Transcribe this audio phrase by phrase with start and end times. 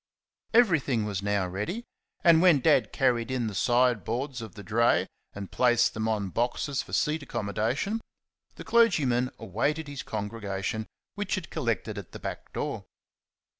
[0.55, 1.83] Everything was now ready,
[2.23, 6.29] and, when Dad carried in the side boards of the dray and placed them on
[6.29, 8.01] boxes for seat accommodation,
[8.55, 12.83] the clergyman awaited his congregation, which had collected at the back door.